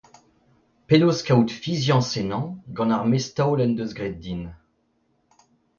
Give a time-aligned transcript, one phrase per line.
[0.87, 4.43] Penaos kaout fiziañs ennañ gant ar mestaol en deus graet din?